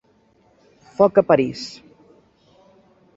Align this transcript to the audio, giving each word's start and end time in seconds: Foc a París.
Foc 0.95 1.21
a 1.23 1.25
París. 1.33 1.65